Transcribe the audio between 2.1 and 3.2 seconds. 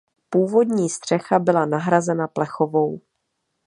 plechovou.